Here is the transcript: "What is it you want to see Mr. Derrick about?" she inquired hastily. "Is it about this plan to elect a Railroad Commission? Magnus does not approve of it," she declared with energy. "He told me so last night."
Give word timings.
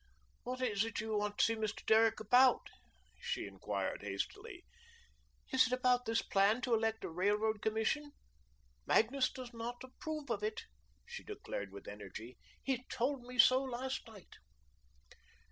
"What 0.41 0.63
is 0.63 0.83
it 0.83 0.99
you 0.99 1.15
want 1.15 1.37
to 1.37 1.45
see 1.45 1.55
Mr. 1.55 1.85
Derrick 1.85 2.19
about?" 2.19 2.69
she 3.19 3.45
inquired 3.45 4.01
hastily. 4.01 4.65
"Is 5.53 5.67
it 5.67 5.73
about 5.73 6.07
this 6.07 6.23
plan 6.23 6.59
to 6.61 6.73
elect 6.73 7.03
a 7.05 7.09
Railroad 7.11 7.61
Commission? 7.61 8.11
Magnus 8.87 9.31
does 9.31 9.53
not 9.53 9.83
approve 9.83 10.31
of 10.31 10.41
it," 10.41 10.63
she 11.05 11.23
declared 11.23 11.71
with 11.71 11.87
energy. 11.87 12.39
"He 12.63 12.83
told 12.85 13.21
me 13.27 13.37
so 13.37 13.61
last 13.61 14.07
night." 14.07 14.37